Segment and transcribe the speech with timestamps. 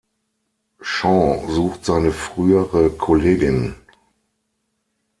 [0.81, 3.75] Sean sucht seine frühere Kollegin.